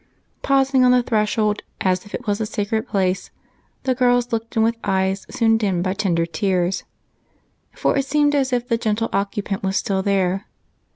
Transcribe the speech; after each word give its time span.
Pausing 0.41 0.83
on 0.83 0.89
the 0.89 1.03
threshold 1.03 1.61
as 1.79 2.07
if 2.07 2.15
it 2.15 2.25
was 2.25 2.41
a 2.41 2.47
sacred 2.47 2.87
place, 2.87 3.29
the 3.83 3.93
girls 3.93 4.33
looked 4.33 4.57
in 4.57 4.63
with 4.63 4.75
eyes 4.83 5.27
soon 5.29 5.57
dimmed 5.59 5.83
by 5.83 5.93
tender 5.93 6.25
tears, 6.25 6.85
for 7.71 7.95
it 7.95 8.05
seemed 8.05 8.33
as 8.33 8.51
if 8.51 8.67
the 8.67 8.79
gentle 8.79 9.09
occupant 9.13 9.61
was 9.61 9.77
still 9.77 10.01
there. 10.01 10.47